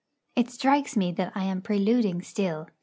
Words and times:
It 0.35 0.49
strikes 0.49 0.97
me 0.97 1.11
that 1.11 1.31
I 1.35 1.43
am 1.43 1.61
preluding 1.61 2.23
still. 2.23 2.65